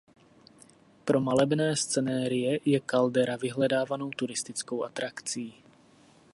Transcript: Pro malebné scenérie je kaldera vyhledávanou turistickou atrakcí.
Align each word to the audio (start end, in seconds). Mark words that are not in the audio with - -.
Pro 1.05 1.19
malebné 1.21 1.75
scenérie 1.75 2.59
je 2.65 2.79
kaldera 2.79 3.35
vyhledávanou 3.37 4.09
turistickou 4.09 4.83
atrakcí. 4.83 5.45